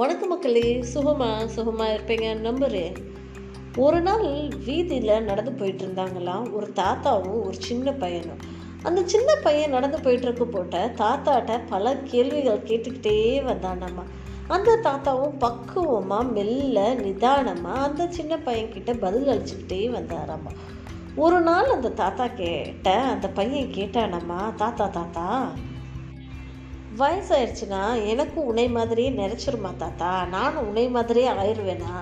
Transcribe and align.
வணக்க 0.00 0.26
மக்களே 0.26 0.84
சுகமா 0.94 1.28
சுகமா 1.56 1.86
இருப்பீங்க 1.94 2.26
நம்புறேன். 2.42 2.94
ஒரு 3.76 4.00
நாள் 4.00 4.48
வீதியில் 4.64 5.22
நடந்து 5.22 5.52
போயிட்டு 5.52 5.86
இருந்தாங்களாம் 5.86 6.52
ஒரு 6.52 6.72
தாத்தாவும் 6.74 7.42
ஒரு 7.42 7.56
சின்ன 7.58 7.92
பையனும். 7.92 8.38
அந்த 8.82 9.00
சின்ன 9.04 9.34
பையன் 9.34 9.70
நடந்து 9.70 10.00
போயிட்டு 10.00 10.26
இருக்க 10.26 10.44
போட்ட 10.44 10.92
தாத்தாட்ட 10.96 11.60
பல 11.68 11.96
கேள்விகள் 11.96 12.62
கேட்டுக்கிட்டே 12.62 13.16
வந்தானம்மா 13.40 14.04
அந்த 14.48 14.76
தாத்தாவும் 14.76 15.36
பக்குவமாக 15.38 16.22
மெல்ல 16.22 16.94
நிதானமாக 16.94 17.78
அந்த 17.78 18.06
சின்ன 18.08 18.36
பையன்கிட்ட 18.36 18.98
பதில் 18.98 19.28
அளிச்சுக்கிட்டே 19.28 19.82
வந்தாராம்மா 19.96 20.52
ஒரு 21.16 21.40
நாள் 21.40 21.70
அந்த 21.70 21.90
தாத்தா 21.90 22.26
கேட்ட 22.26 23.00
அந்த 23.00 23.28
பையன் 23.28 23.74
கேட்டானம்மா 23.74 24.54
தாத்தா 24.54 24.86
தாத்தா 24.86 25.52
வயசாயிடுச்சுன்னா 26.98 28.06
எனக்கும் 28.06 28.44
உன்னை 28.44 28.68
மாதிரியே 28.68 29.10
நினச்சிருமா 29.10 29.76
தாத்தா? 29.76 30.26
நானும் 30.26 30.66
உன்னை 30.66 30.88
மாதிரியே 30.88 31.28
ஆயிடுவேனா 31.30 31.92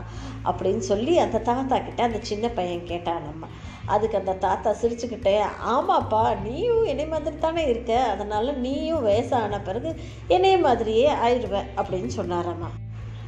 அப்படின்னு 0.44 0.78
சொல்லி 0.78 1.18
அந்த 1.18 1.38
தாத்தா 1.38 1.78
கிட்ட 1.78 2.02
அந்த 2.02 2.18
சின்ன 2.22 2.48
பையன் 2.48 2.86
கேட்டானம்மா 2.86 3.48
அதுக்கு 3.86 4.18
அந்த 4.18 4.32
தாத்தா 4.32 4.70
சிரிச்சுக்கிட்டே 4.70 5.42
ஆமாப்பா 5.66 6.40
நீயும் 6.40 6.84
என்னை 6.84 7.06
மாதிரி 7.06 7.38
தானே 7.38 7.68
இருக்க. 7.68 8.02
அதனால் 8.04 8.58
நீயும் 8.58 9.02
வயசான 9.02 9.60
பிறகு 9.60 9.94
என்னைய 10.28 10.58
மாதிரியே 10.58 11.12
ஆயிடுவ 11.12 11.64
அப்படின்னு 11.76 12.10
சொன்னாரம்மா 12.16 12.70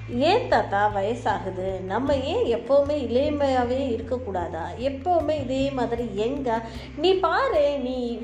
ஏன் 0.09 0.49
தாத்தா 0.49 0.91
வயசாகுது? 0.95 1.81
நம்ம 1.81 2.15
ஏன் 2.15 2.45
எப்போவுமே 2.57 2.95
இளமையாகவே 3.09 3.81
இருக்கக்கூடாதா? 3.91 4.65
எப்போவுமே 4.79 5.41
இதே 5.41 5.71
மாதிரி 5.71 6.09
எங்க? 6.15 6.63
நீ 6.97 7.15
பாரு 7.15 7.79
நீ 7.79 8.21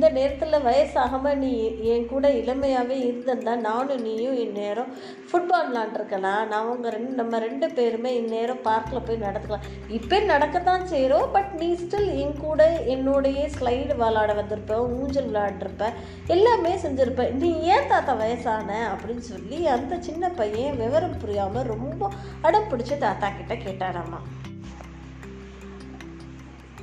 இந்த 0.00 0.12
நேரத்தில் 0.18 0.64
வயசாகாமல் 0.66 1.34
நீ 1.34 1.50
என் 1.92 2.06
கூட 2.06 2.26
இளமையாகவே 2.32 2.96
இருந்திருந்தா 3.00 3.54
நானும் 3.56 4.00
நீயும் 4.02 4.38
இந்நேரம் 4.44 4.88
ஃபுட்பால் 5.26 5.66
விளாண்டுருக்கலாம். 5.66 6.46
நான் 6.50 6.52
அவங்க 6.52 6.90
ரெண்டு 6.90 7.12
நம்ம 7.12 7.38
ரெண்டு 7.38 7.66
பேருமே 7.70 8.12
இந்நேரம் 8.14 8.62
பார்க்கில் 8.62 9.04
போய் 9.06 9.20
நடத்துக்கலாம் 9.24 9.66
இப்போ 9.88 10.20
நடக்கத்தான் 10.32 10.88
செய்கிறோம் 10.92 11.28
பட் 11.32 11.52
நீ 11.58 11.68
ஸ்டில் 11.82 12.10
என் 12.22 12.34
கூட 12.40 12.70
என்னுடைய 12.94 13.46
ஸ்லைடு 13.56 13.94
விளாட 14.02 14.30
வந்திருப்ப 14.40 14.80
ஊஞ்சல் 14.98 15.30
விளாண்டுருப்ப 15.30 15.92
எல்லாமே 16.26 16.74
செஞ்சுருப்ப. 16.76 17.30
நீ 17.44 17.50
ஏன் 17.74 17.88
தாத்தா 17.88 18.12
வயசான? 18.12 18.70
அப்படின்னு 18.92 19.26
சொல்லி 19.32 19.66
அந்த 19.76 19.98
சின்ன 20.00 20.30
பையன் 20.30 20.76
விவரம் 20.76 21.18
புரியாமல் 21.18 21.70
ரொம்ப 21.74 22.10
அடம் 22.42 22.70
பிடிச்சி 22.72 22.98
தாத்தா 22.98 23.28
கிட்ட 23.28 23.54
கேட்டாராம்மா 23.66 24.20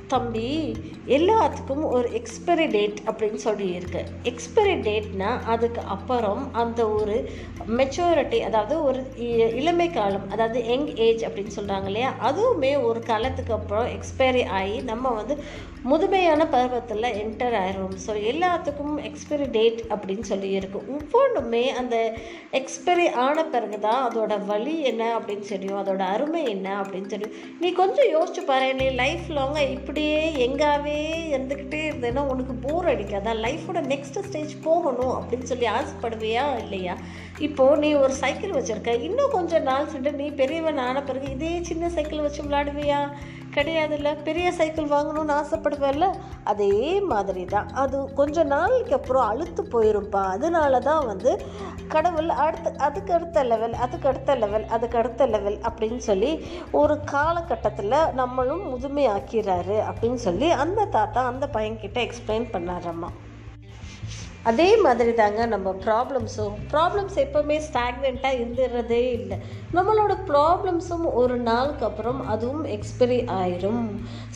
தம்பி 0.08 0.48
எல்லாத்துக்கும் 1.08 1.84
ஒரு 1.90 2.08
எக்ஸ்பைரி 2.18 2.66
டேட் 2.70 2.98
அப்படின்னு 3.06 3.40
சொல்லி 3.42 3.68
இருக்கு 3.72 4.00
எக்ஸ்பைரி 4.24 4.74
டேட்னா 4.82 5.30
அதுக்கு 5.46 5.80
அப்புறம் 5.94 6.42
அந்த 6.54 6.80
ஒரு 6.94 7.16
மெச்சூரிட்டி 7.78 8.38
அதாவது 8.42 8.74
ஒரு 8.82 9.00
இ- 9.24 9.52
இளமை 9.56 9.88
காலம் 9.90 10.26
அதாவது 10.30 10.58
யங் 10.68 10.88
ஏஜ் 10.98 11.24
அப்படின்னு 11.24 11.56
சொல்கிறாங்க 11.56 11.86
இல்லையா? 11.86 12.10
அதுவுமே 12.22 12.72
ஒரு 12.86 13.00
காலத்துக்கு 13.04 13.52
அப்புறம் 13.52 13.88
எக்ஸ்பைரி 13.94 14.44
ஆகி 14.56 14.76
நம்ம 14.84 15.08
வந்து 15.14 15.34
முதுமையான 15.84 16.42
பருவத்தில் 16.48 17.08
என்டர் 17.20 17.56
ஆயிரும் 17.58 17.96
ஸோ 18.04 18.12
எல்லாத்துக்கும் 18.30 18.96
எக்ஸ்பைரி 19.08 19.46
டேட் 19.50 19.80
அப்படின்னு 19.90 20.24
சொல்லி 20.24 20.50
இருக்கு 20.52 20.78
ஒவ்வொன்றுமே 20.94 21.64
அந்த 21.76 21.96
எக்ஸ்பைரி 22.58 23.06
ஆன 23.20 23.44
பிறகு 23.48 23.78
தான் 23.80 24.00
அதோட 24.06 24.32
வழி 24.46 24.76
என்ன 24.84 25.02
அப்படின்னு 25.16 25.46
தெரியும் 25.48 25.80
அதோட 25.80 26.02
அருமை 26.08 26.42
என்ன 26.48 26.68
அப்படின்னு 26.80 27.06
தெரியும். 27.06 27.34
நீ 27.60 27.70
கொஞ்சம் 27.74 28.10
யோசிச்சு 28.12 28.42
பாரு 28.46 28.68
நீ 28.74 28.88
லைஃப் 28.96 29.28
லாங்காக 29.32 29.66
அப்படியே 29.98 30.48
எங்காவே 30.48 30.98
இருந்துக்கிட்டே 31.34 31.78
இருந்தேன்னா 31.90 32.22
உனக்கு 32.32 32.54
போர் 32.54 32.86
அடிக்காதா. 32.86 33.32
லைஃபோட 33.44 33.78
நெக்ஸ்ட் 33.92 34.18
ஸ்டேஜ் 34.18 34.52
போகணும் 34.62 35.14
அப்படின்னு 35.14 35.42
சொல்லி 35.42 35.66
ஆசைப்படுவியா 35.66 36.44
இல்லையா? 36.58 36.94
இப்போது 37.38 37.78
நீ 37.78 37.94
ஒரு 37.94 38.12
சைக்கிள் 38.12 38.50
வச்சுருக்க. 38.50 39.02
இன்னும் 39.02 39.30
கொஞ்சம் 39.30 39.62
நாள் 39.62 39.88
சென்று 39.88 40.12
நீ 40.12 40.30
பெரியவன் 40.30 40.78
ஆன 40.78 41.02
பிறகு 41.02 41.30
இதே 41.30 41.62
சின்ன 41.62 41.88
சைக்கிள் 41.88 42.20
வச்சு 42.20 42.42
விளாடுவியா 42.42 43.00
கிடையாதுல்ல. 43.58 44.10
பெரிய 44.22 44.48
சைக்கிள் 44.52 44.92
வாங்கணும்னு 44.92 45.34
ஆசைப்படுவேல்ல 45.34 46.06
அதே 46.44 46.72
மாதிரி 47.08 47.44
தான் 47.46 47.68
அது 47.74 47.98
கொஞ்ச 48.14 48.44
நாளைக்கு 48.48 48.94
அப்புறம் 48.94 49.28
அழுத்து 49.28 49.62
போயிருப்பா 49.72 50.22
அதனால 50.28 50.80
தான் 50.80 51.06
வந்து 51.06 51.32
கடவுள் 51.88 52.30
அடுத்த 52.38 52.74
அதுக்கு 52.78 53.12
அடுத்த 53.12 53.44
லெவல் 53.44 53.76
அதுக்கு 53.78 54.08
அடுத்த 54.08 54.34
லெவல் 54.34 54.66
அதுக்கு 54.68 54.98
அடுத்த 54.98 55.26
லெவல் 55.26 55.58
அப்படின்னு 55.68 56.02
சொல்லி 56.02 56.32
ஒரு 56.72 56.96
காலகட்டத்தில் 57.04 57.96
நம்மளும் 58.14 58.64
முதுமையாக்கிறாரு 58.70 59.78
அப்படின்னு 59.88 60.20
சொல்லி 60.22 60.50
அந்த 60.58 60.86
தாத்தா 60.88 61.22
அந்த 61.24 61.46
பையன்கிட்ட 61.52 62.00
எக்ஸ்பிளைன் 62.00 62.46
பண்ணாரம்மா 62.52 63.10
அதே 64.44 64.68
மாதிரி 64.84 65.12
தாங்க 65.20 65.46
நம்ம 65.46 65.68
ப்ராப்ளம்ஸும் 65.84 66.54
ப்ராப்ளம்ஸ் 66.72 67.16
எப்போவுமே 67.24 67.56
ஸ்டாக்னெண்ட்டாக 67.66 68.38
இருந்துடுறதே 68.38 69.00
இல்லை. 69.16 69.36
நம்மளோட 69.76 70.12
ப்ராப்ளம்ஸும் 70.30 71.06
ஒரு 71.20 71.36
நாளுக்கு 71.48 71.84
அப்புறம் 71.88 72.20
அதுவும் 72.34 72.64
எக்ஸ்பைரி 72.76 73.18
ஆயிரும். 73.38 73.82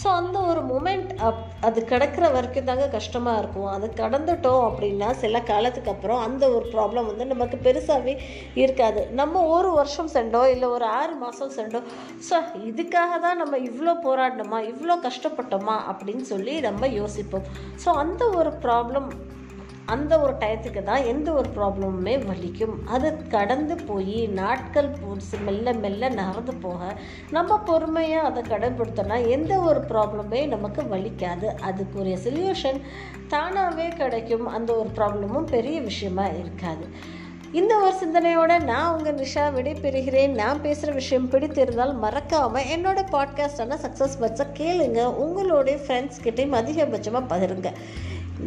ஸோ 0.02 0.06
அந்த 0.20 0.38
ஒரு 0.50 0.60
மூமெண்ட் 0.70 1.12
அப் 1.28 1.40
அது 1.68 1.84
கிடக்கிற 1.84 2.24
வரைக்கும் 2.36 2.68
தாங்க 2.70 2.88
கஷ்டமாக 2.88 3.40
இருக்கும். 3.42 3.70
அது 3.76 3.88
கடந்துட்டோம் 4.02 4.64
அப்படின்னா 4.68 5.10
சில 5.22 5.40
காலத்துக்கு 5.40 5.92
அப்புறம் 5.94 6.22
அந்த 6.26 6.44
ஒரு 6.56 6.66
ப்ராப்ளம் 6.74 7.10
வந்து 7.10 7.26
நமக்கு 7.34 7.58
பெருசாகவே 7.66 8.16
இருக்காது. 8.54 9.02
நம்ம 9.10 9.44
ஒரு 9.56 9.70
வருஷம் 9.80 10.14
சென்றோம் 10.16 10.50
இல்லை 10.54 10.68
ஒரு 10.68 10.84
ஆறு 10.84 11.14
மாதம் 11.24 11.56
சென்றோம் 11.58 11.88
ஸோ 12.28 12.38
இதுக்காக 12.70 13.20
தான் 13.26 13.40
நம்ம 13.44 13.58
இவ்வளோ 13.70 13.94
போராடினோமா 14.08 14.60
இவ்வளோ 14.72 14.96
கஷ்டப்பட்டோமா 15.08 15.78
அப்படின்னு 15.92 16.26
சொல்லி 16.34 16.60
நம்ம 16.60 16.88
யோசிப்போம். 16.88 17.46
ஸோ 17.84 17.90
அந்த 18.04 18.24
ஒரு 18.40 18.52
ப்ராப்ளம் 18.66 19.08
அந்த 19.86 20.20
ஒரு 20.20 20.32
டயத்துக்கு 20.32 20.82
தான் 20.82 21.04
எந்த 21.04 21.32
ஒரு 21.32 21.48
ப்ராப்ளமுமே 21.56 22.24
வலிக்கும். 22.26 22.84
அது 22.86 23.26
கடந்து 23.28 23.76
போய் 23.76 24.26
நாட்கள் 24.26 24.88
போச்சு 24.88 25.38
மெல்ல 25.38 25.72
மெல்ல 25.72 26.08
நகர்ந்து 26.08 26.54
போக 26.54 26.94
நம்ம 27.30 27.58
பொறுமையாக 27.58 28.26
அதை 28.26 28.42
கடைபிடித்தோன்னா 28.42 29.28
எந்த 29.28 29.58
ஒரு 29.58 29.80
ப்ராப்ளமே 29.80 30.46
நமக்கு 30.46 30.82
வலிக்காது. 30.82 31.50
அதுக்குரிய 31.68 32.16
சொல்யூஷன் 32.24 32.80
தானாகவே 33.28 33.88
கிடைக்கும். 33.88 34.46
அந்த 34.46 34.74
ஒரு 34.74 34.88
ப்ராப்ளமும் 34.94 35.44
பெரிய 35.44 35.80
விஷயமா 35.80 36.26
இருக்காது. 36.26 36.88
இந்த 37.52 37.76
ஒரு 37.76 37.94
சிந்தனையோட 37.94 38.64
நான் 38.64 38.96
உங்கள் 38.96 39.14
நிஷா 39.14 39.44
விடைபெறுகிறேன். 39.56 40.28
நான் 40.28 40.62
பேசுகிற 40.62 40.92
விஷயம் 40.92 41.30
பிடித்திருந்தால் 41.30 41.94
மறக்காமல் 41.94 42.62
என்னோட 42.62 43.04
பாட்காஸ்டான 43.12 43.76
சக்ஸஸ் 43.86 44.20
பட்சம் 44.20 44.54
கேளுங்க. 44.54 45.04
உங்களுடைய 45.04 45.78
ஃப்ரெண்ட்ஸ் 45.86 46.22
கிட்டேயும் 46.22 46.58
அதிகபட்சமாக 46.62 47.28
பகிருங்க. 47.28 47.72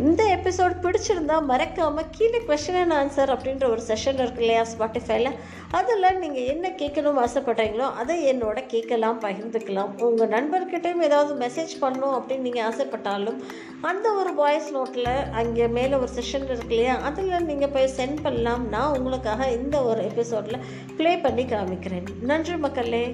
இந்த 0.03 0.21
எபிசோட் 0.35 0.73
பிடிச்சிருந்தா 0.83 1.35
மறக்காமல் 1.49 2.09
கீழே 2.15 2.39
கொஷின் 2.47 2.77
அண்ட் 2.79 2.93
ஆன்சர் 2.93 3.31
அப்படின்ற 3.33 3.65
ஒரு 3.73 3.81
செஷன் 3.87 4.19
இருக்கு 4.21 4.41
இல்லையா 4.43 4.63
ஸ்பாட்டிஃபைல 4.71 5.29
அதில் 5.71 6.17
நீங்கள் 6.19 6.49
என்ன 6.53 6.69
கேட்கணும்னு 6.81 7.21
ஆசைப்பட்றீங்களோ 7.25 7.87
அதை 8.01 8.15
என்னோட 8.31 8.59
கேட்கலாம் 8.73 9.21
பகிர்ந்துக்கலாம். 9.21 9.91
உங்கள் 10.07 10.31
நண்பர்கிட்டையும் 10.35 11.05
ஏதாவது 11.07 11.33
மெசேஜ் 11.43 11.73
பண்ணணும் 11.81 12.15
அப்படின்னு 12.17 12.45
நீங்கள் 12.47 12.65
ஆசைப்பட்டாலும் 12.69 13.39
அந்த 13.81 14.11
ஒரு 14.13 14.33
வாய்ஸ் 14.33 14.69
நோட்டில் 14.77 15.11
அங்கே 15.41 15.67
மேலே 15.67 15.95
ஒரு 15.95 16.11
செஷன் 16.17 16.47
இருக்கு 16.49 16.75
இல்லையா 16.75 16.97
அதில் 17.09 17.47
நீங்கள் 17.51 17.73
போய் 17.77 17.95
சென்ட் 17.99 18.21
பண்ணலாம். 18.23 18.65
நான் 18.67 18.95
உங்களுக்காக 18.97 19.49
இந்த 19.51 19.83
ஒரு 19.83 20.03
எபிசோடில் 20.11 20.63
ப்ளே 20.97 21.17
பண்ணி 21.17 21.43
காமிக்கிறேன். 21.43 22.09
நன்றி 22.21 22.57
மக்களே. 22.57 23.05